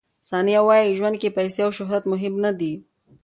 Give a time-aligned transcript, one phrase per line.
[0.29, 2.73] ثانیه وايي، ژوند کې پیسې او شهرت مهم نه دي.